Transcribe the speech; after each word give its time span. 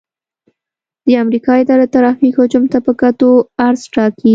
د 1.07 1.09
امریکا 1.23 1.51
اداره 1.61 1.85
د 1.87 1.91
ترافیک 1.95 2.33
حجم 2.39 2.63
ته 2.71 2.77
په 2.85 2.91
کتو 3.01 3.29
عرض 3.65 3.81
ټاکي 3.93 4.29